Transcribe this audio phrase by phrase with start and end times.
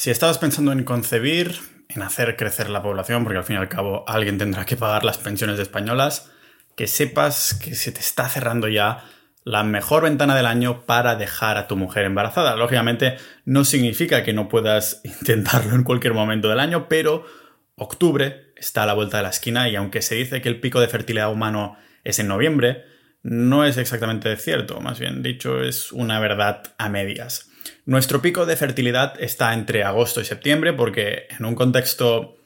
[0.00, 1.56] Si estabas pensando en concebir,
[1.90, 5.04] en hacer crecer la población, porque al fin y al cabo alguien tendrá que pagar
[5.04, 6.32] las pensiones españolas,
[6.74, 9.04] que sepas que se te está cerrando ya
[9.44, 12.56] la mejor ventana del año para dejar a tu mujer embarazada.
[12.56, 17.26] Lógicamente no significa que no puedas intentarlo en cualquier momento del año, pero
[17.74, 20.80] octubre está a la vuelta de la esquina y aunque se dice que el pico
[20.80, 22.86] de fertilidad humano es en noviembre,
[23.22, 27.49] no es exactamente cierto, más bien dicho es una verdad a medias.
[27.84, 32.36] Nuestro pico de fertilidad está entre agosto y septiembre porque en un contexto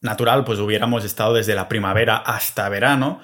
[0.00, 3.20] natural pues hubiéramos estado desde la primavera hasta verano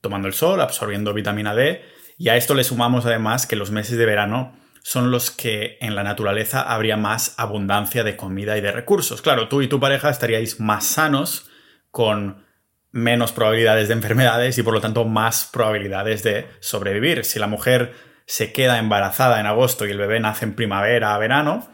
[0.00, 1.82] tomando el sol, absorbiendo vitamina D
[2.18, 5.94] y a esto le sumamos además que los meses de verano son los que en
[5.94, 9.22] la naturaleza habría más abundancia de comida y de recursos.
[9.22, 11.48] Claro, tú y tu pareja estaríais más sanos
[11.90, 12.44] con
[12.90, 17.24] menos probabilidades de enfermedades y por lo tanto más probabilidades de sobrevivir.
[17.24, 17.94] Si la mujer
[18.26, 21.68] se queda embarazada en agosto y el bebé nace en primavera, verano,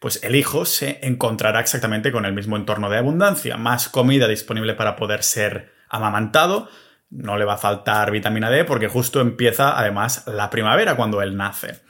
[0.00, 4.74] pues el hijo se encontrará exactamente con el mismo entorno de abundancia, más comida disponible
[4.74, 6.68] para poder ser amamantado,
[7.10, 11.36] no le va a faltar vitamina D porque justo empieza además la primavera cuando él
[11.36, 11.80] nace.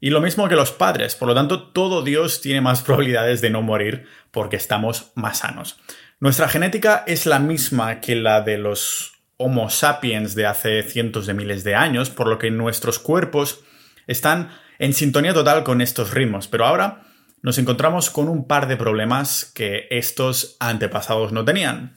[0.00, 3.50] Y lo mismo que los padres, por lo tanto todo Dios tiene más probabilidades de
[3.50, 5.80] no morir porque estamos más sanos.
[6.20, 11.32] Nuestra genética es la misma que la de los Homo sapiens de hace cientos de
[11.32, 13.62] miles de años, por lo que nuestros cuerpos
[14.08, 14.50] están
[14.80, 16.48] en sintonía total con estos ritmos.
[16.48, 17.04] Pero ahora
[17.40, 21.96] nos encontramos con un par de problemas que estos antepasados no tenían.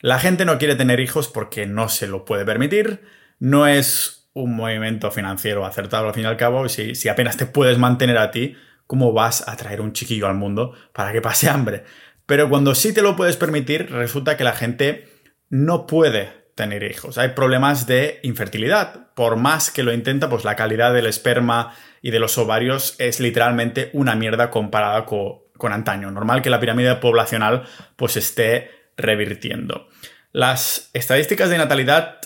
[0.00, 3.00] La gente no quiere tener hijos porque no se lo puede permitir,
[3.38, 7.46] no es un movimiento financiero acertado al fin y al cabo, si, si apenas te
[7.46, 8.54] puedes mantener a ti,
[8.86, 11.84] ¿cómo vas a traer un chiquillo al mundo para que pase hambre?
[12.26, 15.08] Pero cuando sí te lo puedes permitir, resulta que la gente
[15.48, 17.18] no puede tener hijos.
[17.18, 19.12] Hay problemas de infertilidad.
[19.14, 23.20] Por más que lo intenta, pues la calidad del esperma y de los ovarios es
[23.20, 26.10] literalmente una mierda comparada con, con antaño.
[26.10, 29.88] Normal que la pirámide poblacional pues esté revirtiendo.
[30.32, 32.18] Las estadísticas de natalidad,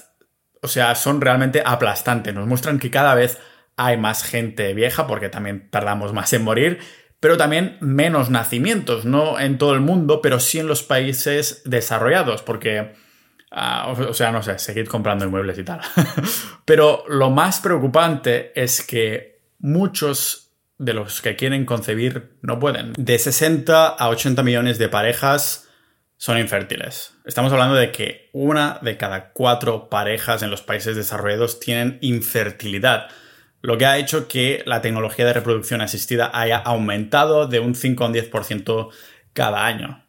[0.62, 2.32] o sea, son realmente aplastantes.
[2.32, 3.38] Nos muestran que cada vez
[3.76, 6.78] hay más gente vieja porque también tardamos más en morir
[7.20, 12.40] pero también menos nacimientos, no en todo el mundo, pero sí en los países desarrollados,
[12.40, 12.94] porque
[13.50, 15.80] Ah, o sea, no sé, seguir comprando inmuebles y tal.
[16.64, 22.92] Pero lo más preocupante es que muchos de los que quieren concebir no pueden.
[22.96, 25.68] De 60 a 80 millones de parejas
[26.16, 27.14] son infértiles.
[27.24, 33.08] Estamos hablando de que una de cada cuatro parejas en los países desarrollados tienen infertilidad,
[33.62, 38.04] lo que ha hecho que la tecnología de reproducción asistida haya aumentado de un 5
[38.04, 38.90] a un 10%
[39.32, 40.04] cada año.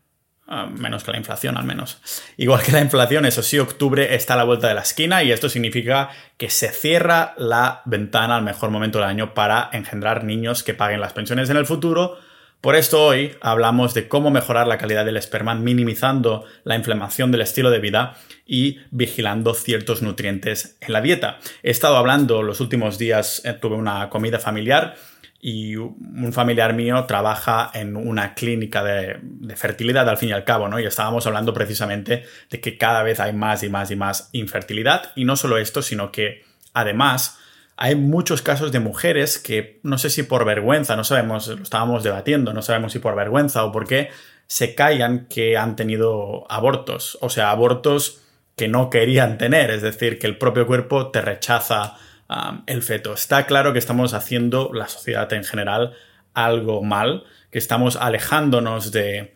[0.53, 2.01] Ah, menos que la inflación al menos.
[2.35, 5.31] Igual que la inflación, eso sí, octubre está a la vuelta de la esquina y
[5.31, 10.61] esto significa que se cierra la ventana al mejor momento del año para engendrar niños
[10.61, 12.17] que paguen las pensiones en el futuro.
[12.59, 17.41] Por esto hoy hablamos de cómo mejorar la calidad del esperma minimizando la inflamación del
[17.41, 21.39] estilo de vida y vigilando ciertos nutrientes en la dieta.
[21.63, 24.97] He estado hablando los últimos días, eh, tuve una comida familiar
[25.43, 29.19] y un familiar mío trabaja en una clínica de,
[29.55, 30.79] fertilidad al fin y al cabo, ¿no?
[30.79, 35.11] Y estábamos hablando precisamente de que cada vez hay más y más y más infertilidad.
[35.15, 36.43] Y no solo esto, sino que
[36.73, 37.39] además
[37.75, 42.03] hay muchos casos de mujeres que no sé si por vergüenza, no sabemos, lo estábamos
[42.03, 44.09] debatiendo, no sabemos si por vergüenza o por qué,
[44.45, 47.17] se callan que han tenido abortos.
[47.21, 48.21] O sea, abortos
[48.55, 51.95] que no querían tener, es decir, que el propio cuerpo te rechaza
[52.65, 53.13] el feto.
[53.13, 55.93] Está claro que estamos haciendo, la sociedad en general,
[56.33, 59.33] algo mal, que estamos alejándonos de,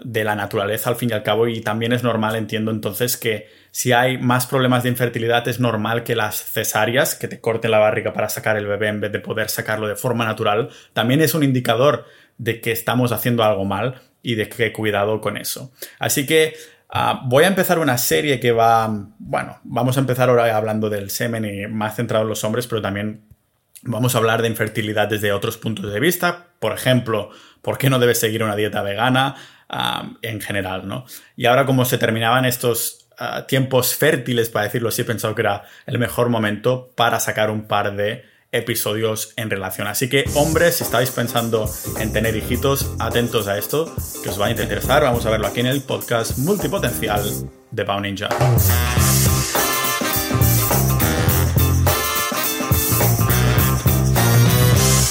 [0.00, 3.48] de la naturaleza al fin y al cabo y también es normal, entiendo entonces, que
[3.70, 7.78] si hay más problemas de infertilidad es normal que las cesáreas, que te corten la
[7.78, 11.34] barriga para sacar el bebé en vez de poder sacarlo de forma natural, también es
[11.34, 12.06] un indicador
[12.38, 15.72] de que estamos haciendo algo mal y de que cuidado con eso.
[15.98, 16.54] Así que
[16.90, 18.88] Ah, voy a empezar una serie que va,
[19.18, 22.80] bueno, vamos a empezar ahora hablando del semen y más centrado en los hombres, pero
[22.80, 23.24] también
[23.82, 26.46] vamos a hablar de infertilidad desde otros puntos de vista.
[26.58, 29.36] Por ejemplo, ¿por qué no debes seguir una dieta vegana
[29.68, 31.04] ah, en general, no?
[31.36, 35.42] Y ahora como se terminaban estos ah, tiempos fértiles, para decirlo así, he pensado que
[35.42, 39.86] era el mejor momento para sacar un par de episodios en relación.
[39.86, 44.46] Así que, hombres, si estáis pensando en tener hijitos, atentos a esto, que os va
[44.46, 45.02] a interesar.
[45.02, 47.22] Vamos a verlo aquí en el podcast multipotencial
[47.70, 48.28] de Pau Ninja.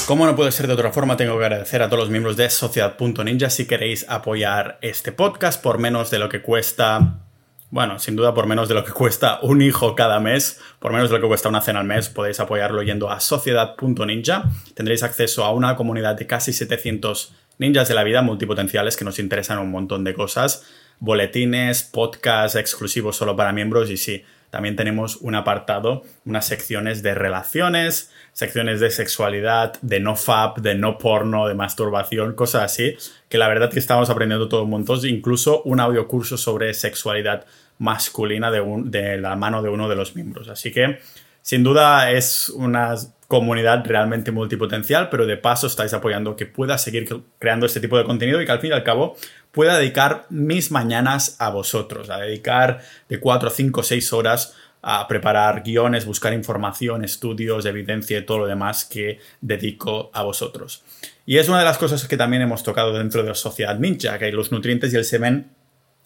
[0.08, 2.50] Como no puede ser de otra forma, tengo que agradecer a todos los miembros de
[2.50, 7.27] Sociedad.ninja si queréis apoyar este podcast por menos de lo que cuesta
[7.70, 11.10] bueno, sin duda por menos de lo que cuesta un hijo cada mes, por menos
[11.10, 14.46] de lo que cuesta una cena al mes, podéis apoyarlo yendo a sociedad.ninja.
[14.74, 19.20] Tendréis acceso a una comunidad de casi 700 ninjas de la vida multipotenciales que nos
[19.20, 20.66] interesan un montón de cosas,
[21.00, 27.16] boletines, podcasts exclusivos solo para miembros y sí, también tenemos un apartado, unas secciones de
[27.16, 32.96] relaciones, secciones de sexualidad, de no fab, de no porno, de masturbación, cosas así,
[33.30, 37.48] que la verdad que estamos aprendiendo todo un montón, incluso un audio curso sobre sexualidad
[37.80, 40.50] masculina de, de la mano de uno de los miembros.
[40.50, 41.00] Así que,
[41.42, 42.94] sin duda, es una
[43.28, 48.04] comunidad realmente multipotencial, pero de paso estáis apoyando que pueda seguir creando este tipo de
[48.04, 49.16] contenido y que al fin y al cabo
[49.52, 54.56] pueda dedicar mis mañanas a vosotros, a dedicar de 4, 5, 6 horas
[54.90, 60.82] a preparar guiones, buscar información, estudios, evidencia y todo lo demás que dedico a vosotros.
[61.26, 64.18] Y es una de las cosas que también hemos tocado dentro de la sociedad ninja,
[64.18, 65.52] que los nutrientes y el semen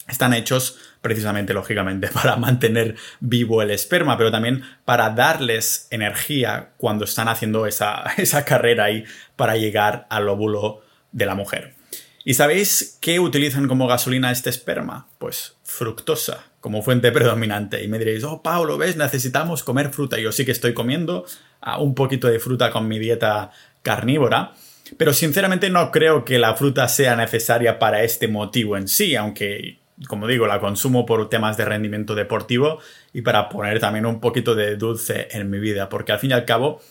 [0.07, 7.05] están hechos precisamente, lógicamente, para mantener vivo el esperma, pero también para darles energía cuando
[7.05, 9.05] están haciendo esa, esa carrera ahí
[9.35, 10.81] para llegar al óvulo
[11.11, 11.75] de la mujer.
[12.23, 15.07] ¿Y sabéis qué utilizan como gasolina este esperma?
[15.17, 17.83] Pues fructosa como fuente predominante.
[17.83, 18.95] Y me diréis, oh, Pablo, ¿ves?
[18.95, 20.19] Necesitamos comer fruta.
[20.19, 21.25] Yo sí que estoy comiendo
[21.61, 23.51] ah, un poquito de fruta con mi dieta
[23.81, 24.53] carnívora.
[24.97, 29.79] Pero sinceramente no creo que la fruta sea necesaria para este motivo en sí, aunque
[30.07, 32.79] como digo, la consumo por temas de rendimiento deportivo
[33.13, 36.33] y para poner también un poquito de dulce en mi vida, porque al fin y
[36.33, 36.81] al cabo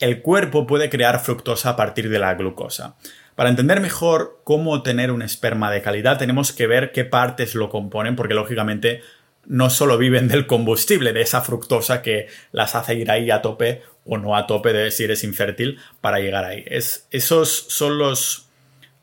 [0.00, 2.96] el cuerpo puede crear fructosa a partir de la glucosa.
[3.36, 7.68] Para entender mejor cómo tener un esperma de calidad, tenemos que ver qué partes lo
[7.68, 9.02] componen, porque lógicamente
[9.44, 13.82] no solo viven del combustible, de esa fructosa que las hace ir ahí a tope
[14.04, 16.64] o no a tope de si eres infértil para llegar ahí.
[16.66, 18.46] Es, esos son los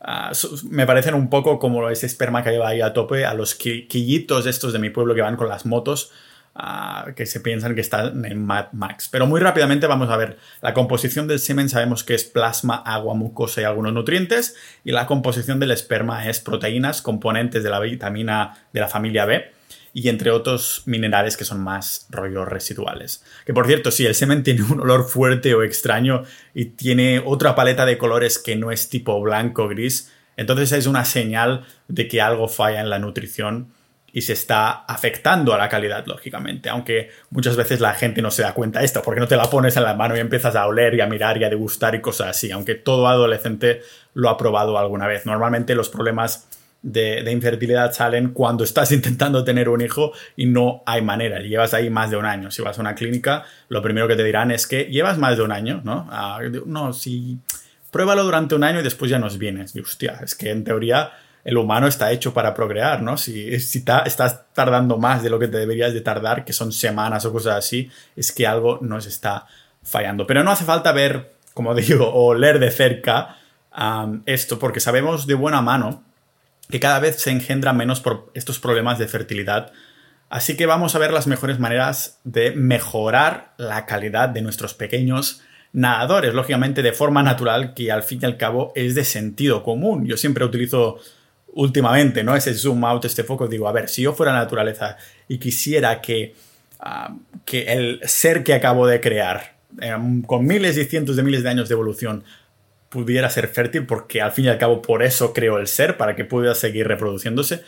[0.05, 0.33] Ah,
[0.69, 4.45] me parecen un poco como ese esperma que lleva ahí a tope a los quillitos
[4.45, 6.11] estos de mi pueblo que van con las motos.
[7.15, 9.09] Que se piensan que están en Mad Max.
[9.11, 11.67] Pero muy rápidamente vamos a ver la composición del semen.
[11.67, 14.55] Sabemos que es plasma, agua, mucosa y algunos nutrientes.
[14.83, 19.51] Y la composición del esperma es proteínas, componentes de la vitamina de la familia B
[19.93, 23.23] y entre otros minerales que son más rollos residuales.
[23.45, 26.23] Que por cierto, si el semen tiene un olor fuerte o extraño
[26.53, 31.05] y tiene otra paleta de colores que no es tipo blanco gris, entonces es una
[31.05, 33.71] señal de que algo falla en la nutrición
[34.15, 36.69] y se está afectando a la calidad, lógicamente.
[36.69, 39.49] Aunque muchas veces la gente no se da cuenta de esto, porque no te la
[39.49, 42.01] pones en la mano y empiezas a oler y a mirar y a degustar y
[42.01, 42.51] cosas así.
[42.51, 43.81] Aunque todo adolescente
[44.13, 45.25] lo ha probado alguna vez.
[45.25, 46.47] Normalmente los problemas
[46.83, 51.39] de, infertilidad salen cuando estás intentando tener un hijo y no hay manera.
[51.39, 52.51] Llevas ahí más de un año.
[52.51, 55.43] Si vas a una clínica, lo primero que te dirán es que llevas más de
[55.43, 56.07] un año, ¿no?
[56.11, 57.39] Ah, no, si
[57.89, 59.75] pruébalo durante un año y después ya nos vienes.
[59.75, 61.13] Y hostia, es que en teoría
[61.43, 63.17] el humano está hecho para procrear, ¿no?
[63.17, 67.33] Si, estás tardando más de lo que te deberías de tardar, que son semanas o
[67.33, 69.45] cosas así, es que algo nos está
[69.83, 70.25] fallando.
[70.25, 73.37] Pero no hace falta ver, como digo, o leer de cerca
[74.25, 76.03] esto, porque sabemos de buena mano
[76.69, 79.71] que cada vez se engendran menos por estos problemas de fertilidad.
[80.29, 85.41] Así que vamos a ver las mejores maneras de mejorar la calidad de nuestros pequeños
[85.73, 90.05] nadadores, lógicamente de forma natural, que al fin y al cabo es de sentido común.
[90.05, 90.99] Yo siempre utilizo
[91.53, 92.35] últimamente, ¿no?
[92.35, 94.97] Ese zoom out, este foco, digo, a ver, si yo fuera naturaleza
[95.27, 96.35] y quisiera que,
[96.79, 97.15] ah,
[97.45, 99.95] que el ser que acabo de crear, eh,
[100.25, 102.23] con miles y cientos de miles de años de evolución,
[102.89, 106.15] pudiera ser fértil, porque al fin y al cabo por eso creo el ser, para
[106.15, 107.63] que pueda seguir reproduciéndose.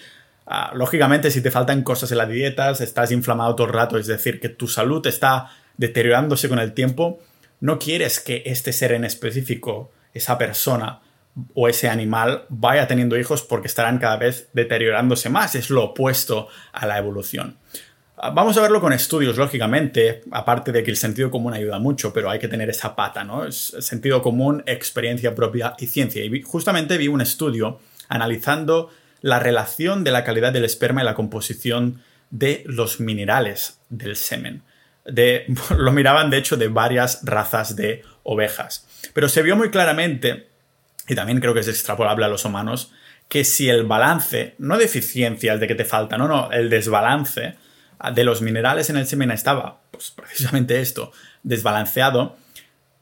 [0.45, 4.07] Ah, lógicamente, si te faltan cosas en las dietas, estás inflamado todo el rato, es
[4.07, 7.19] decir, que tu salud está deteriorándose con el tiempo,
[7.59, 11.01] no quieres que este ser en específico, esa persona
[11.53, 15.55] o ese animal, vaya teniendo hijos porque estarán cada vez deteriorándose más.
[15.55, 17.57] Es lo opuesto a la evolución.
[18.17, 22.13] Ah, vamos a verlo con estudios, lógicamente, aparte de que el sentido común ayuda mucho,
[22.13, 23.45] pero hay que tener esa pata, ¿no?
[23.45, 26.23] Es sentido común, experiencia propia y ciencia.
[26.23, 28.89] Y justamente vi un estudio analizando
[29.21, 34.63] la relación de la calidad del esperma y la composición de los minerales del semen.
[35.05, 35.45] De,
[35.77, 38.87] lo miraban, de hecho, de varias razas de ovejas.
[39.13, 40.47] Pero se vio muy claramente,
[41.07, 42.91] y también creo que es extrapolable a los humanos,
[43.27, 47.55] que si el balance, no deficiencias de que te falta, no, no, el desbalance,
[48.13, 51.11] de los minerales en el semen estaba, pues precisamente esto,
[51.43, 52.37] desbalanceado,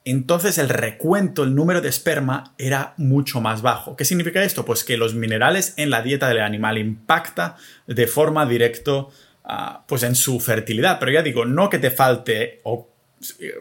[0.05, 3.95] entonces el recuento, el número de esperma era mucho más bajo.
[3.95, 4.65] ¿Qué significa esto?
[4.65, 7.55] Pues que los minerales en la dieta del animal impacta
[7.87, 9.05] de forma directa
[9.45, 10.99] ah, pues en su fertilidad.
[10.99, 12.61] Pero ya digo, no que te falte,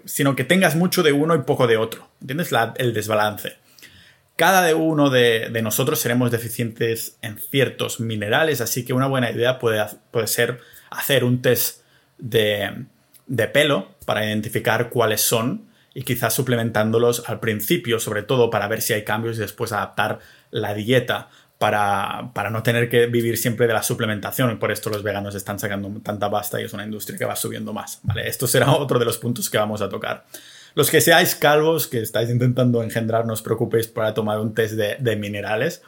[0.04, 2.08] sino que tengas mucho de uno y poco de otro.
[2.20, 2.50] ¿Entiendes?
[2.76, 3.62] el desbalance.
[4.42, 9.61] Cada de uno de, nosotros seremos deficientes en ciertos minerales, así que una buena idea
[9.61, 9.80] puede,
[10.11, 10.58] puede ser
[10.90, 11.82] hacer un test
[12.18, 12.87] de,
[13.52, 18.94] pelo para identificar cuáles son y quizás suplementándolos al principio, sobre todo para ver si
[18.94, 20.18] hay cambios y después adaptar
[20.50, 25.37] la dieta para, no tener que vivir siempre de la suplementación por esto los veganos
[25.37, 28.00] están sacando tanta pasta y es una industria que va subiendo más.
[28.02, 28.26] ¿vale?
[28.26, 30.25] Esto será otro de los puntos que vamos a tocar.
[30.75, 34.75] Los que seáis calvos, que estáis intentando engendrar, no os preocupéis para tomar un test
[34.75, 35.83] de, minerales,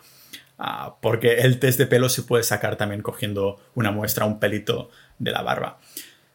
[0.58, 4.90] ah, porque el test de pelo se puede sacar también cogiendo una muestra, un pelito
[5.18, 5.78] de la barba.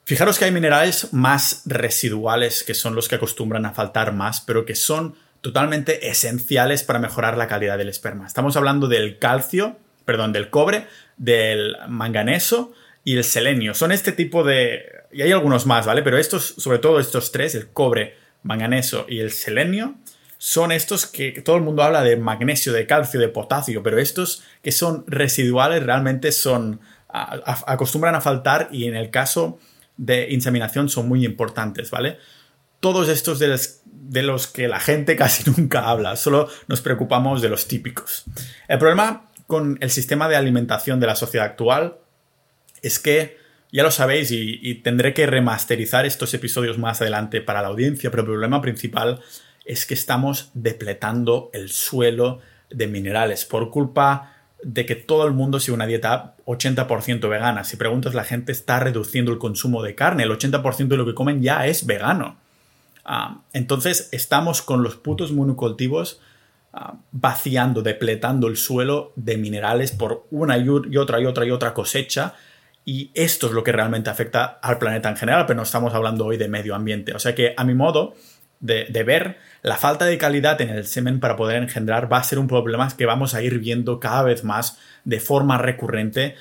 [0.06, 4.66] Fijaros que hay minerales más residuales, que son los que acostumbran a faltar más, pero
[4.66, 8.26] que son totalmente esenciales para mejorar la calidad del esperma.
[8.26, 10.88] Estamos hablando del calcio, perdón, del cobre,
[11.18, 13.74] del manganeso y el selenio.
[13.74, 14.84] Son este tipo de...
[15.12, 16.02] Y hay algunos más, ¿vale?
[16.02, 19.96] Pero estos, sobre todo estos tres, el cobre, manganeso y el selenio,
[20.38, 24.44] son estos que todo el mundo habla de magnesio, de calcio, de potasio, pero estos
[24.62, 26.80] que son residuales realmente son...
[27.10, 29.60] acostumbran a faltar y en el caso
[29.98, 32.18] de inseminación son muy importantes, ¿vale?
[32.80, 33.50] Todos estos de
[34.10, 38.26] de los que la gente casi nunca habla, solo nos preocupamos de los típicos.
[38.68, 41.98] El problema con el sistema de alimentación de la sociedad actual
[42.82, 43.38] es que,
[43.72, 48.24] ya lo sabéis, y, tendré que remasterizar estos episodios más adelante para la audiencia, pero
[48.24, 49.22] el problema principal
[49.66, 54.34] es que estamos depletando el suelo de minerales por culpa
[54.64, 57.64] de que todo el mundo sigue una dieta 80% vegana.
[57.64, 60.24] Si preguntas, la gente está reduciendo el consumo de carne.
[60.24, 62.38] El 80% de lo que comen ya es vegano.
[63.06, 66.20] Ah, entonces estamos con los putos monocultivos
[66.74, 71.74] ah, vaciando, depletando el suelo de minerales por una y otra y otra y otra
[71.74, 72.36] cosecha.
[72.86, 76.26] Y esto es lo que realmente afecta al planeta en general, pero no estamos hablando
[76.26, 77.14] hoy de medio ambiente.
[77.14, 78.16] O sea que a mi modo
[78.60, 82.40] de, ver, la falta de calidad en el semen para poder engendrar va a ser
[82.40, 86.36] un problema que vamos a ir viendo cada vez más de forma recurrente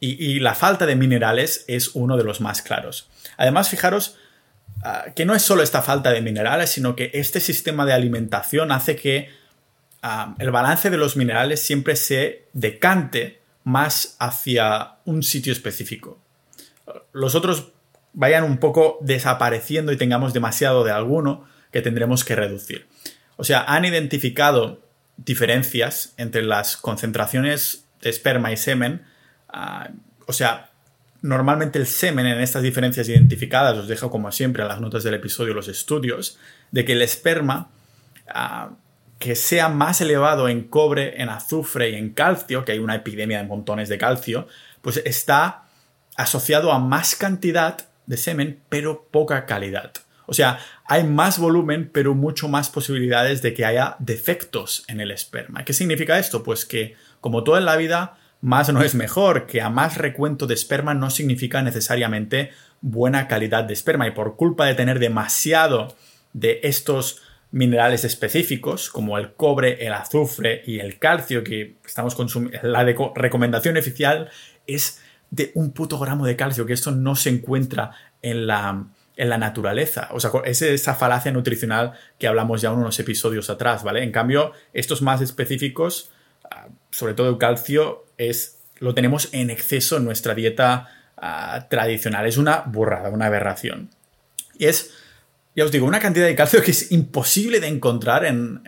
[0.00, 3.10] y la falta de minerales es uno de los más claros.
[3.36, 4.16] Además, fijaros,
[4.82, 8.70] Ah, que no es solo esta falta de minerales, sino que este sistema de alimentación
[8.70, 9.28] hace que
[10.02, 16.18] ah, el balance de los minerales siempre se decante más hacia un sitio específico.
[17.12, 17.72] Los otros
[18.12, 22.86] vayan un poco desapareciendo y tengamos demasiado de alguno que tendremos que reducir.
[23.36, 24.82] O sea, han identificado
[25.16, 29.04] diferencias entre las concentraciones de esperma y semen.
[29.48, 29.90] Ah,
[30.26, 30.68] o sea,
[31.20, 35.14] Normalmente el semen en estas diferencias identificadas, os dejo como siempre en las notas del
[35.14, 36.38] episodio los estudios,
[36.70, 37.70] de que el esperma
[38.28, 38.70] ah,
[39.18, 43.38] que sea más elevado en cobre, en azufre y en calcio, que hay una epidemia
[43.38, 44.46] de montones de calcio,
[44.80, 45.64] pues está
[46.16, 49.92] asociado a más cantidad de semen, pero poca calidad.
[50.26, 55.10] O sea, hay más volumen, pero mucho más posibilidades de que haya defectos en el
[55.10, 55.64] esperma.
[55.64, 56.42] ¿Qué significa esto?
[56.42, 60.46] Pues que, como todo en la vida, más no es mejor, que a más recuento
[60.46, 65.96] de esperma no significa necesariamente buena calidad de esperma y por culpa de tener demasiado
[66.34, 72.68] de estos minerales específicos como el cobre, el azufre y el calcio que estamos consumiendo,
[72.68, 74.30] la recomendación oficial
[74.66, 75.00] es
[75.30, 78.86] de un puto gramo de calcio, que esto no se encuentra en la,
[79.16, 80.08] en la naturaleza.
[80.12, 84.02] O sea, es esa falacia nutricional que hablamos ya unos episodios atrás, ¿vale?
[84.02, 86.10] En cambio, estos más específicos,
[86.50, 92.26] ah, sobre todo el calcio, es, lo tenemos en exceso en nuestra dieta ah, tradicional.
[92.26, 93.90] Es una burrada, una aberración.
[94.56, 94.94] Y es,
[95.58, 98.62] ya os digo, una cantidad de calcio que es imposible de encontrar en,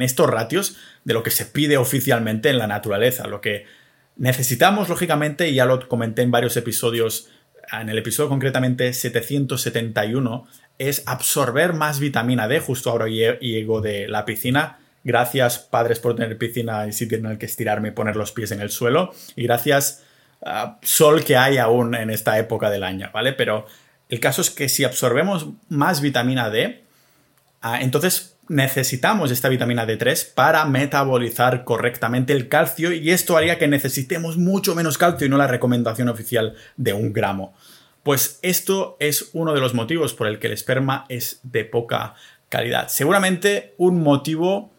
[0.00, 3.26] estos ratios de lo que se pide oficialmente en la naturaleza.
[3.26, 3.66] Lo que
[4.16, 7.28] necesitamos, lógicamente, y ya lo comenté en varios episodios,
[7.70, 10.46] en el episodio concretamente 771,
[10.78, 12.60] es absorber más vitamina D.
[12.60, 17.38] Justo ahora llego de la piscina Gracias, padres, por tener piscina y sitio en el
[17.38, 19.12] que estirarme y poner los pies en el suelo.
[19.34, 20.04] Y gracias,
[20.82, 23.32] sol que hay aún en esta época del año, ¿vale?
[23.32, 23.66] Pero
[24.10, 26.84] el caso es que si absorbemos más vitamina D,
[27.62, 33.68] ah, entonces necesitamos esta vitamina D3 para metabolizar correctamente el calcio y esto haría que
[33.68, 37.54] necesitemos mucho menos calcio y no la recomendación oficial de un gramo.
[38.02, 42.14] Pues esto es uno de los motivos por el que el esperma es de poca
[42.48, 42.88] calidad.
[42.88, 44.72] Seguramente un motivo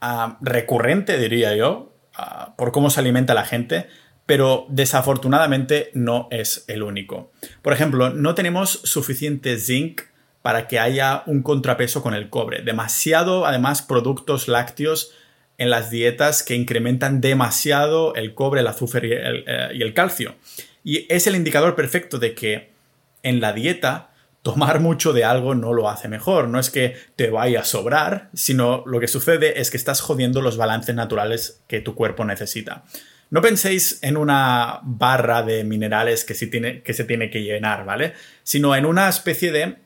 [0.00, 3.88] Ah, recurrente, diría yo, ah, por cómo se alimenta la gente,
[4.30, 7.32] pero desafortunadamente no es el único.
[7.62, 10.02] Por ejemplo, no tenemos suficiente zinc
[10.40, 12.62] para que haya un contrapeso con el cobre.
[12.62, 15.10] Demasiado, además, productos lácteos
[15.58, 19.94] en las dietas que incrementan demasiado el cobre, el azúcar y el, eh, y el
[19.94, 20.36] calcio.
[20.84, 22.70] Y es el indicador perfecto de que
[23.24, 24.10] en la dieta
[24.42, 26.46] tomar mucho de algo no lo hace mejor.
[26.46, 30.40] No es que te vaya a sobrar, sino lo que sucede es que estás jodiendo
[30.40, 32.84] los balances naturales que tu cuerpo necesita.
[33.30, 38.14] No penséis en una barra de minerales que, se tiene que llenar, ¿vale?
[38.42, 39.76] Sino en una especie de,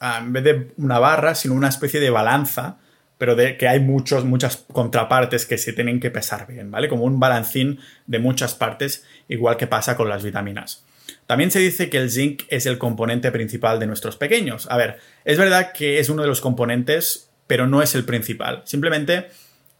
[0.00, 2.78] ah, en vez de una barra, sino una especie de balanza
[3.18, 6.88] pero de que hay muchos, muchas contrapartes que se tienen que pesar bien, ¿vale?
[6.88, 10.84] Como un balancín de muchas partes, igual que pasa con las vitaminas.
[11.26, 14.66] También se dice que el zinc es el componente principal de nuestros pequeños.
[14.70, 18.62] A ver, es verdad que es uno de los componentes, pero no es el principal.
[18.64, 19.28] Simplemente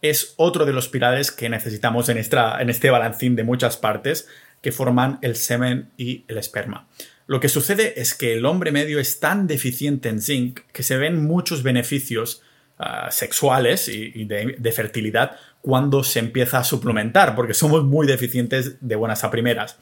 [0.09, 4.27] es otro de los pilares que necesitamos en, en este balancín de muchas partes
[4.61, 6.87] que forman el semen y el esperma.
[7.27, 10.97] Lo que sucede es que el hombre medio es tan deficiente en zinc que se
[10.97, 12.41] ven muchos beneficios
[12.77, 18.95] ah, sexuales y, de, fertilidad cuando se empieza a suplementar, porque somos muy deficientes de
[18.95, 19.77] buenas a primeras.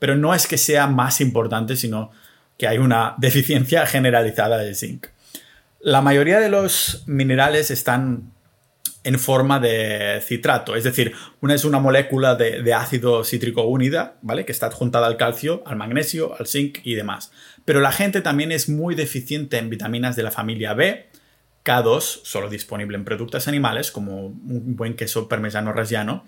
[0.00, 2.10] Pero no es que sea más importante, sino
[2.56, 5.06] que hay una deficiencia generalizada de zinc.
[5.80, 8.32] La mayoría de los minerales están
[9.04, 10.76] en forma de citrato.
[10.76, 14.44] Es decir, una es una molécula de, ácido cítrico únida, ¿vale?
[14.44, 17.30] Que está adjuntada al calcio, al magnesio, al zinc y demás.
[17.64, 21.08] Pero la gente también es muy deficiente en vitaminas de la familia B,
[21.64, 26.24] K2, solo disponible en productos animales, como un buen queso parmesano rasiano,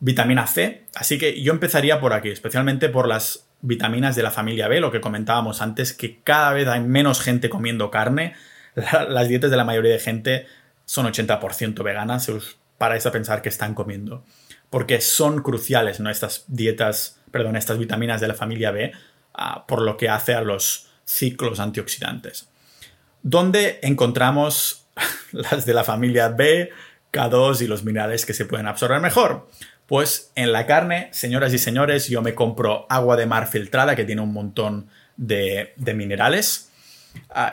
[0.00, 0.86] vitamina C.
[0.94, 4.90] Así que yo empezaría por aquí, especialmente por las vitaminas de la familia B, lo
[4.90, 8.34] que comentábamos antes, que cada vez hay menos gente comiendo carne.
[9.08, 10.46] las dietas de la mayoría de gente
[10.90, 14.24] son 80% veganas, si os paráis a pensar que están comiendo.
[14.70, 16.10] Porque son cruciales, ¿no?
[16.10, 18.90] Estas dietas, perdón, estas vitaminas de la familia B,
[19.32, 22.48] ah, por lo que hace a los ciclos antioxidantes.
[23.22, 24.88] ¿Dónde encontramos
[25.30, 26.70] las de la familia B,
[27.12, 29.48] K2 y los minerales que se pueden absorber mejor?
[29.86, 34.04] Pues en la carne, señoras y señores, yo me compro agua de mar filtrada que
[34.04, 36.69] tiene un montón de, de minerales
[37.30, 37.52] Ah,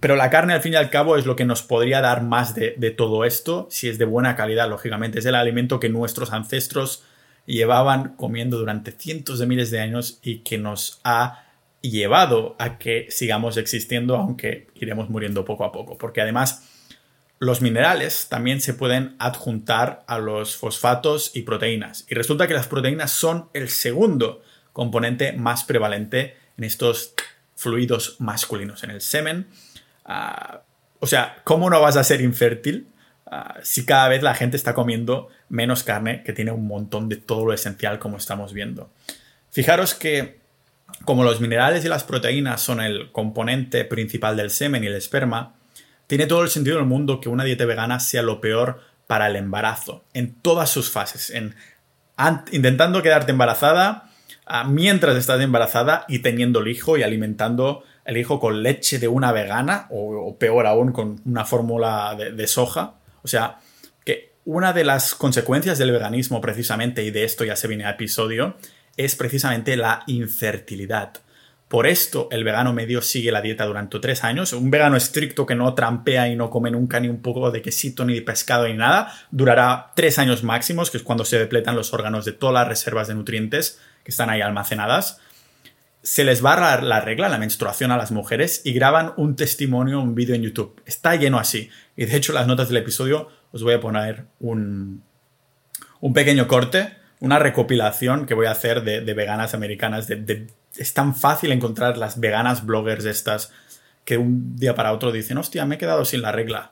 [0.00, 2.54] pero la carne, al fin y al cabo, es lo que nos podría dar más
[2.54, 5.18] de, todo esto, si es de buena calidad, lógicamente.
[5.18, 7.04] Es el alimento que nuestros ancestros
[7.46, 11.44] llevaban comiendo durante cientos de miles de años y que nos ha
[11.80, 15.96] llevado a que sigamos existiendo, aunque iremos muriendo poco a poco.
[15.96, 16.64] Porque además,
[17.38, 22.04] los minerales también se pueden adjuntar a los fosfatos y proteínas.
[22.08, 27.14] Y resulta que las proteínas son el segundo componente más prevalente en estos
[27.56, 29.48] fluidos masculinos en el semen.
[30.04, 30.60] Ah,
[31.00, 32.88] o sea, ¿cómo no vas a ser infértil
[33.26, 37.16] ah, si cada vez la gente está comiendo menos carne que tiene un montón de
[37.16, 38.90] todo lo esencial como estamos viendo?
[39.50, 40.38] Fijaros que
[41.04, 45.54] como los minerales y las proteínas son el componente principal del semen y el esperma,
[46.06, 49.36] tiene todo el sentido del mundo que una dieta vegana sea lo peor para el
[49.36, 51.54] embarazo, en todas sus fases, en
[52.50, 54.05] intentando quedarte embarazada,
[54.66, 59.32] mientras estás embarazada y teniendo el hijo y alimentando el hijo con leche de una
[59.32, 62.94] vegana o, peor aún con una fórmula de, soja.
[63.22, 63.58] O sea,
[64.04, 67.90] que una de las consecuencias del veganismo precisamente, y de esto ya se viene a
[67.90, 68.56] episodio,
[68.96, 71.14] es precisamente la infertilidad.
[71.66, 74.52] Por esto el vegano medio sigue la dieta durante tres años.
[74.52, 78.04] Un vegano estricto que no trampea y no come nunca ni un poco de quesito,
[78.04, 81.92] ni de pescado, ni nada, durará tres años máximos, que es cuando se depletan los
[81.92, 85.18] órganos de todas las reservas de nutrientes que están ahí almacenadas,
[86.00, 90.14] se les va la regla, la menstruación a las mujeres y graban un testimonio, un
[90.14, 90.80] vídeo en YouTube.
[90.86, 91.70] Está lleno así.
[91.96, 95.02] Y de hecho, las notas del episodio os voy a poner un,
[96.00, 100.06] un pequeño corte, una recopilación que voy a hacer de, veganas americanas.
[100.08, 103.50] es tan fácil encontrar las veganas bloggers estas
[104.04, 106.70] que un día para otro dicen, hostia, me he quedado sin la regla.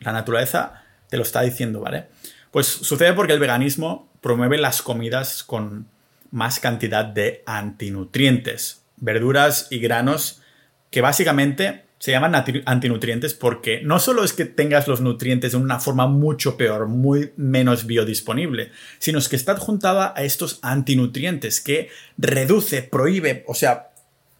[0.00, 2.06] La naturaleza te lo está diciendo, ¿vale?
[2.50, 5.92] Pues sucede porque el veganismo promueve las comidas con
[6.32, 10.42] más cantidad de antinutrientes, verduras y granos
[10.90, 12.34] que básicamente se llaman
[12.66, 17.32] antinutrientes porque no solo es que tengas los nutrientes de una forma mucho peor, muy
[17.36, 23.90] menos biodisponible, sino es que está adjuntada a estos antinutrientes que reduce, prohíbe, o sea,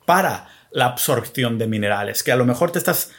[0.07, 3.13] para la absorción de minerales, que a lo mejor te estás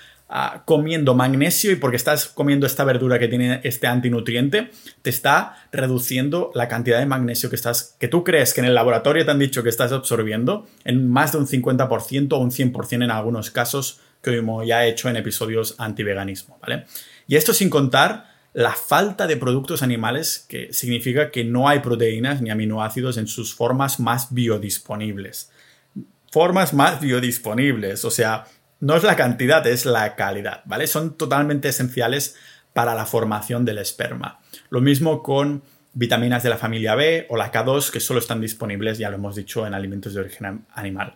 [0.66, 4.72] comiendo magnesio y porque estás comiendo esta verdura que tiene este antinutriente,
[5.04, 8.74] te está reduciendo la cantidad de magnesio que estás, que tú crees que en el
[8.74, 13.04] laboratorio te han dicho que estás absorbiendo en más de un 50% o un 100%
[13.04, 16.86] en algunos casos, como ya he hecho en episodios anti-veganismo, ¿vale?
[17.28, 22.42] Y esto sin contar la falta de productos animales, que significa que no hay proteínas
[22.42, 25.52] ni aminoácidos en sus formas más biodisponibles.
[26.32, 28.46] Formas más biodisponibles, o sea,
[28.84, 30.88] no es la cantidad, es la calidad, ¿vale?
[30.88, 32.36] Son totalmente esenciales
[32.74, 34.42] para la formación del esperma.
[34.70, 38.98] Lo mismo con vitaminas de la familia B o la K2 que solo están disponibles,
[38.98, 41.16] ya lo hemos dicho, en alimentos de origen animal.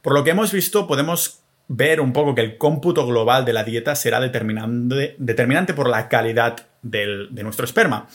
[0.00, 3.64] Por lo que hemos visto, podemos ver un poco que el cómputo global de la
[3.64, 8.06] dieta será determinante, por la calidad de nuestro esperma,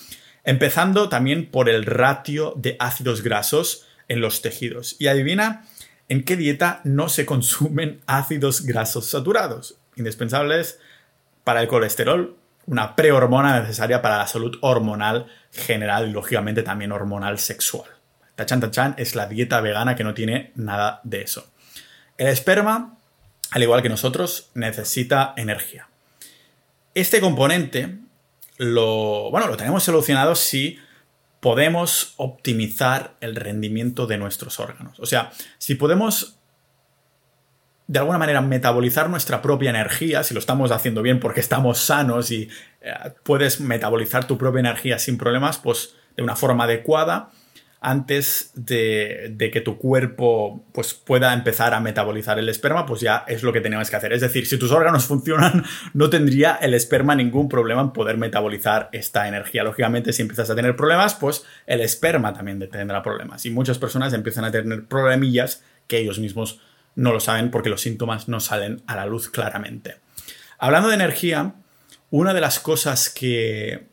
[0.45, 4.95] empezando también por el ratio de ácidos grasos en los tejidos.
[4.97, 5.65] Y adivina
[6.13, 9.79] ¿En qué dieta no se consumen ácidos grasos saturados?
[9.95, 10.79] Indispensables
[11.43, 17.39] para el colesterol, una prehormona necesaria para la salud hormonal general y lógicamente también hormonal
[17.39, 17.89] sexual.
[18.35, 21.51] Tachan Tachan es la dieta vegana que no tiene nada de eso.
[22.19, 22.95] El esperma,
[23.49, 25.87] al igual que nosotros, necesita energía.
[26.93, 27.97] Este componente
[28.57, 30.77] lo, bueno, lo tenemos solucionado si
[31.43, 34.97] podemos optimizar el rendimiento de nuestros órganos.
[35.01, 36.39] O sea, si podemos
[37.85, 42.31] de alguna manera metabolizar nuestra propia energía, si lo estamos haciendo bien porque estamos sanos
[42.31, 42.47] y
[42.79, 47.31] eh, puedes metabolizar tu propia energía sin problemas, pues de una forma adecuada,
[47.83, 53.43] antes de, que tu cuerpo pues, pueda empezar a metabolizar el esperma, pues ya es
[53.43, 54.13] lo que tenemos que hacer.
[54.13, 58.89] Es decir, si tus órganos funcionan, no tendría el esperma ningún problema en poder metabolizar
[58.93, 59.65] esta energía.
[59.65, 63.45] Lógicamente, si empiezas a tener problemas, pues el esperma también tendrá problemas.
[63.45, 66.61] Y muchas personas empiezan a tener problemillas que ellos mismos
[66.95, 69.97] no lo saben porque los síntomas no salen a la luz claramente.
[70.57, 71.55] Hablando de energía,
[72.11, 73.92] una de las cosas que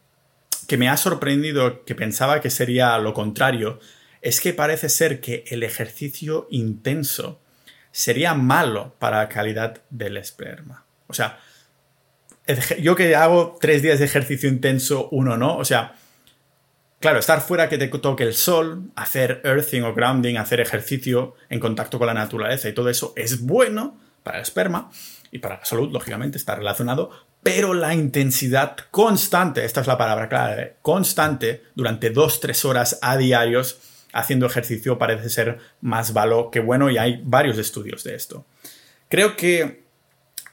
[0.71, 3.81] que me ha sorprendido, que pensaba que sería lo contrario,
[4.23, 7.41] es que parece ser que el ejercicio intenso
[7.91, 10.85] sería malo para la calidad del esperma.
[11.09, 11.41] O sea,
[12.81, 15.57] yo que hago tres días de ejercicio intenso, uno no.
[15.57, 15.97] O sea,
[17.01, 21.59] claro, estar fuera que te toque el sol, hacer earthing o grounding, hacer ejercicio en
[21.59, 24.89] contacto con la naturaleza y todo eso es bueno para el esperma
[25.33, 27.11] y para la salud, lógicamente, está relacionado,
[27.43, 33.79] pero la intensidad constante, esta es la palabra clave, constante durante 2-3 horas a diarios
[34.13, 38.45] haciendo ejercicio parece ser más malo que bueno y hay varios estudios de esto.
[39.09, 39.85] Creo que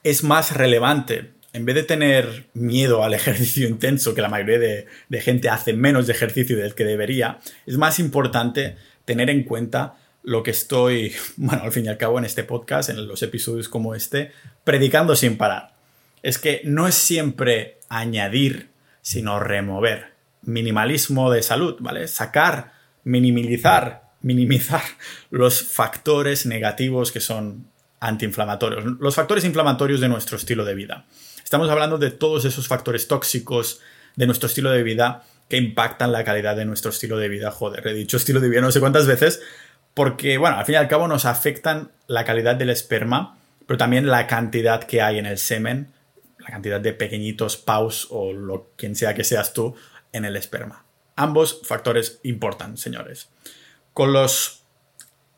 [0.03, 4.85] es más relevante, en vez de tener miedo al ejercicio intenso, que la mayoría de,
[5.09, 9.97] de gente hace menos de ejercicio del que debería, es más importante tener en cuenta
[10.23, 13.67] lo que estoy, bueno, al fin y al cabo en este podcast, en los episodios
[13.67, 14.31] como este,
[14.63, 15.76] predicando sin parar
[16.23, 18.69] es que no es siempre añadir,
[19.01, 20.13] sino remover.
[20.41, 22.07] Minimalismo de salud, ¿vale?
[22.07, 24.81] Sacar, minimizar, minimizar
[25.29, 27.67] los factores negativos que son
[27.99, 31.05] antiinflamatorios, los factores inflamatorios de nuestro estilo de vida.
[31.43, 33.79] Estamos hablando de todos esos factores tóxicos
[34.15, 37.51] de nuestro estilo de vida que impactan la calidad de nuestro estilo de vida.
[37.51, 39.41] Joder, he dicho estilo de vida no sé cuántas veces,
[39.93, 44.07] porque, bueno, al fin y al cabo nos afectan la calidad del esperma, pero también
[44.07, 45.87] la cantidad que hay en el semen
[46.47, 49.75] la cantidad de pequeñitos paus o lo quien sea que seas tú
[50.13, 50.85] en el esperma.
[51.15, 53.29] Ambos factores importan, señores.
[53.93, 54.63] Con los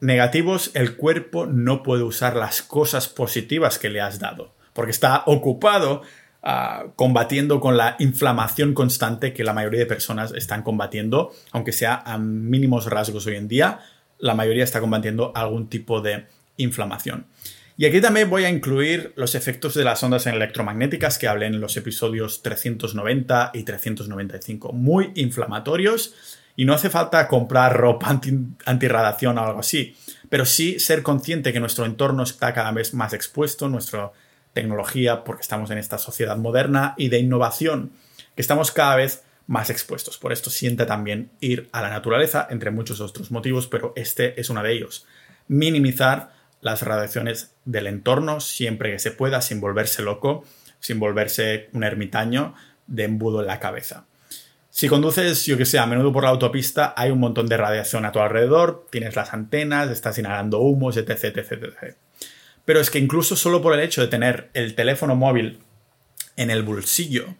[0.01, 5.23] negativos, el cuerpo no puede usar las cosas positivas que le has dado, porque está
[5.25, 6.03] ocupado
[6.43, 11.95] ah, combatiendo con la inflamación constante que la mayoría de personas están combatiendo, aunque sea
[12.05, 13.79] a mínimos rasgos hoy en día,
[14.19, 17.25] la mayoría está combatiendo algún tipo de inflamación.
[17.79, 21.61] Y aquí también voy a incluir los efectos de las ondas electromagnéticas que hablé en
[21.61, 24.73] los episodios 390 y 395.
[24.73, 26.13] Muy inflamatorios
[26.57, 29.95] y no hace falta comprar ropa anti, antirradiación o algo así,
[30.27, 34.11] pero sí ser consciente que nuestro entorno está cada vez más expuesto, nuestra
[34.51, 37.93] tecnología, porque estamos en esta sociedad moderna y de innovación,
[38.35, 40.17] que estamos cada vez más expuestos.
[40.17, 44.49] Por esto siente también ir a la naturaleza, entre muchos otros motivos, pero este es
[44.49, 45.07] uno de ellos.
[45.47, 50.43] Minimizar las radiaciones del entorno siempre que se pueda, sin volverse loco,
[50.79, 52.53] sin volverse un ermitaño
[52.87, 54.05] de embudo en la cabeza.
[54.69, 58.05] Si conduces, yo que sé, a menudo por la autopista, hay un montón de radiación
[58.05, 61.95] a tu alrededor, tienes las antenas, estás inhalando humos, etc, etc, etc.
[62.65, 65.59] Pero es que incluso solo por el hecho de tener el teléfono móvil
[66.37, 67.35] en el bolsillo,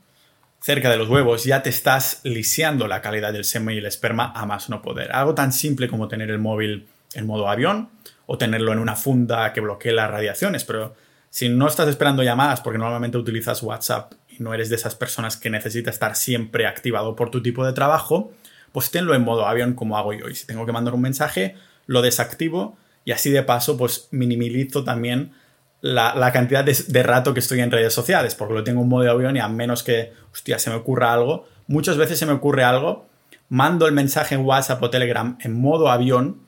[0.59, 4.33] cerca de los huevos, ya te estás lisiando la calidad del semen y el esperma
[4.35, 5.11] a más no poder.
[5.13, 7.89] Algo tan simple como tener el móvil en modo avión
[8.31, 10.93] o tenerlo en una funda que bloquee las radiaciones, pero
[11.31, 15.35] si no estás esperando llamadas porque normalmente utilizas WhatsApp y no eres de esas personas
[15.35, 18.31] que necesita estar siempre activado por tu tipo de trabajo,
[18.71, 20.29] pues tenlo en modo avión como hago yo.
[20.29, 21.55] Y si tengo que mandar un mensaje,
[21.87, 25.33] lo desactivo y así de paso pues minimizo también
[25.81, 29.37] la, cantidad de, rato que estoy en redes sociales, porque lo tengo en modo avión
[29.37, 33.07] y a menos que, hostia, se me ocurra algo, muchas veces se me ocurre algo,
[33.47, 36.47] mando el mensaje en WhatsApp o Telegram en modo avión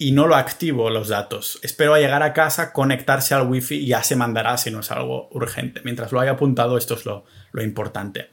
[0.00, 1.58] y no lo activo los datos.
[1.62, 4.90] Espero a llegar a casa, conectarse al wifi y ya se mandará si no es
[4.90, 5.82] algo urgente.
[5.84, 7.26] Mientras lo haya apuntado, esto es lo,
[7.62, 8.30] importante.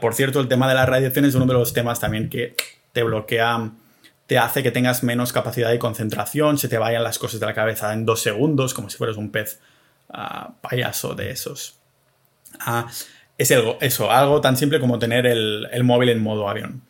[0.00, 2.56] por cierto, el tema de la radiación es uno de los temas también que
[2.92, 3.72] te bloquea,
[4.26, 7.52] te hace que tengas menos capacidad de concentración, se te vayan las cosas de la
[7.52, 9.60] cabeza en dos segundos, como si fueras un pez
[10.08, 11.76] ah, payaso de esos.
[12.58, 12.86] Ah,
[13.36, 16.80] es algo, eso, algo tan simple como tener el móvil en modo avión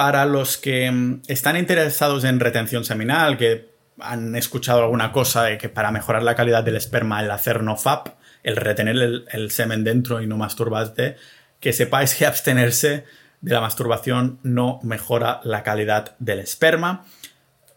[0.00, 5.58] para los que mm, están interesados en retención seminal, que han escuchado alguna cosa de
[5.58, 8.08] que para mejorar la calidad del esperma el hacer NoFap,
[8.42, 11.16] el retener el, semen dentro y no masturbarte,
[11.60, 13.04] que sepáis que abstenerse
[13.42, 17.04] de la masturbación no mejora la calidad del esperma.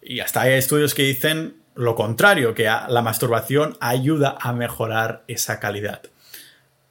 [0.01, 5.59] Y hasta hay estudios que dicen lo contrario, que la masturbación ayuda a mejorar esa
[5.59, 6.03] calidad.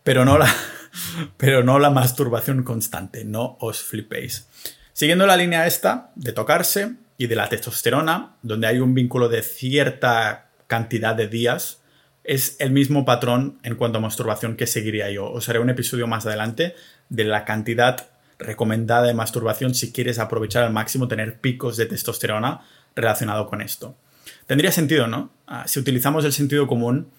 [0.03, 0.55] Pero no la,
[1.39, 4.47] pero no la masturbación constante, no os flipéis.
[4.93, 9.43] Siguiendo la línea esta de tocarse y de la testosterona, donde hay un vínculo de
[9.43, 11.81] cierta cantidad de días,
[12.25, 15.31] es el mismo patrón en cuanto a masturbación que seguiría yo.
[15.31, 16.75] Os haré un episodio más adelante
[17.09, 22.63] de la cantidad recomendada de masturbación si quieres aprovechar al máximo tener picos de testosterona
[22.95, 23.97] relacionado con esto.
[24.47, 25.31] Tendría sentido, ¿no?
[25.47, 27.11] Ah, si utilizamos el sentido común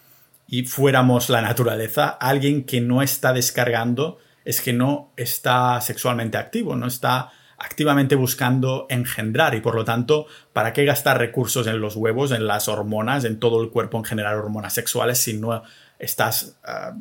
[0.47, 6.75] y fuéramos la naturaleza, alguien que no está descargando es que no está sexualmente activo,
[6.75, 11.95] no está activamente buscando engendrar y por lo tanto, ¿para qué gastar recursos en los
[11.95, 15.63] huevos, en las hormonas, en todo el cuerpo en generar hormonas sexuales si no
[15.99, 16.93] estás ah,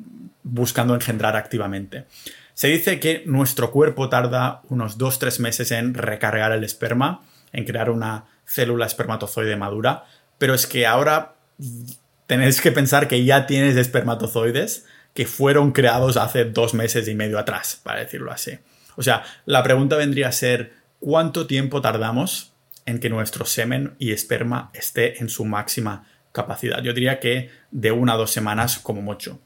[0.43, 2.07] buscando engendrar activamente?
[2.55, 7.91] Se dice que nuestro cuerpo tarda unos 2-3 meses en recargar el esperma, en crear
[7.91, 10.05] una célula espermatozoide madura,
[10.39, 11.35] pero es que ahora
[12.27, 17.39] tenéis que pensar que ya tienes espermatozoides que fueron creados hace dos meses y medio
[17.39, 18.59] atrás, para decirlo así.
[18.97, 22.53] O sea, la pregunta vendría a ser, ¿cuánto tiempo tardamos
[22.87, 26.83] en que nuestro semen y esperma esté en su máxima capacidad?
[26.83, 29.39] Yo diría que de una a dos semanas como mucho.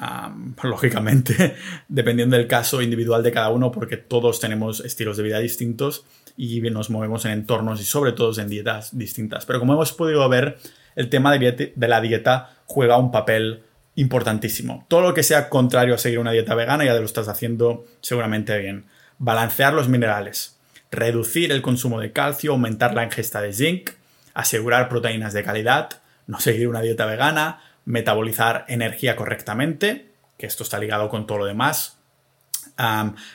[0.62, 1.56] lógicamente,
[1.88, 6.04] dependiendo del caso individual de cada uno, porque todos tenemos estilos de vida distintos
[6.36, 9.44] y nos movemos en entornos y sobre todo en dietas distintas.
[9.44, 10.58] Pero como hemos podido ver,
[10.96, 13.62] el tema de la dieta juega un papel
[14.00, 14.86] importantísimo.
[14.88, 18.56] Todo lo que sea contrario a seguir una dieta vegana ya lo estás haciendo seguramente
[18.58, 18.86] bien.
[19.18, 20.58] Balancear los minerales,
[20.90, 23.90] reducir el consumo de calcio, aumentar la ingesta de zinc,
[24.32, 30.78] asegurar proteínas de calidad, no seguir una dieta vegana, metabolizar energía correctamente, que esto está
[30.78, 31.98] ligado con todo lo demás,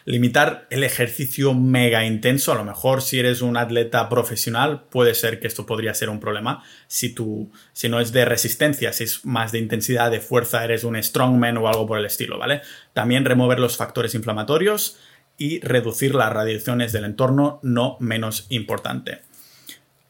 [0.05, 2.51] limitar el ejercicio mega intenso.
[2.51, 6.19] A lo mejor si eres un atleta profesional puede ser que esto podría ser un
[6.19, 6.63] problema.
[6.87, 10.83] Si, tú, si no es de resistencia, si es más de intensidad, de fuerza, eres
[10.83, 12.61] un strongman o algo por el estilo, ¿vale?
[12.93, 14.97] También remover los factores inflamatorios
[15.37, 19.21] y reducir las radiaciones del entorno, no menos importante.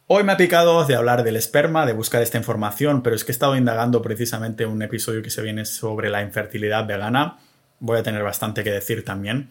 [0.07, 3.31] Hoy me ha picado de hablar del esperma, de buscar esta información, pero es que
[3.31, 7.39] he estado indagando precisamente un episodio que se viene sobre la infertilidad vegana
[7.85, 9.49] voy a tener bastante que decir también.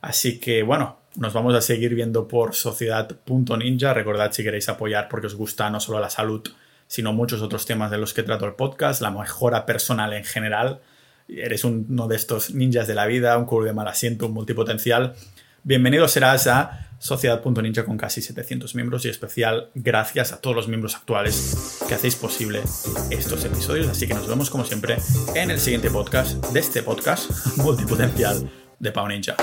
[0.00, 3.94] Así que bueno, nos vamos a seguir viendo por sociedad.ninja.
[3.94, 6.42] Recordad si queréis apoyar porque os gusta no solo la salud,
[6.86, 10.80] sino muchos otros temas de los que trato el podcast, la mejora personal en general.
[11.28, 15.14] Eres uno de estos ninjas de la vida, un culo de mal asiento, un multipotencial.
[15.66, 20.94] Bienvenido serás a Sociedad.ninja con casi 700 miembros y especial gracias a todos los miembros
[20.94, 22.62] actuales que hacéis posible
[23.10, 23.88] estos episodios.
[23.88, 24.96] Así que nos vemos como siempre
[25.34, 28.48] en el siguiente podcast de este podcast multipotencial
[28.78, 29.34] de Pau Ninja.